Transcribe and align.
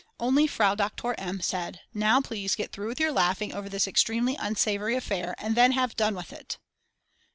Only 0.19 0.47
Frau 0.47 0.73
Doktor 0.73 1.13
M. 1.19 1.41
said: 1.41 1.81
"Now 1.93 2.21
please 2.21 2.55
get 2.55 2.71
through 2.71 2.87
with 2.87 2.99
your 2.99 3.11
laughing 3.11 3.53
over 3.53 3.69
this 3.69 3.87
extremely 3.87 4.35
unsavoury 4.35 4.95
affair, 4.95 5.35
and 5.37 5.53
then 5.55 5.73
have 5.73 5.95
done 5.95 6.15
with 6.15 6.33
it." 6.33 6.57